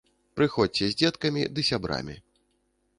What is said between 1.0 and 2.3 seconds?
дзеткамі ды сябрамі!